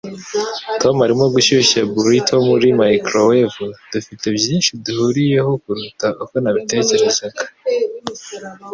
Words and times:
Tom 0.81 0.95
arimo 1.05 1.25
gushyushya 1.35 1.79
burrito 1.93 2.35
muri 2.47 2.67
microwave. 2.79 3.61
Dufite 3.91 4.25
byinshi 4.37 4.69
duhuriyeho 4.85 5.51
kuruta 5.63 6.07
uko 6.23 6.35
nabitekerezaga. 6.43 7.43